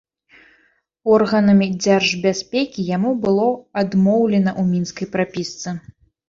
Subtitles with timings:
[1.15, 3.47] Органамі дзяржбяспекі яму было
[3.83, 5.77] адмоўлена ў мінскай прапісцы.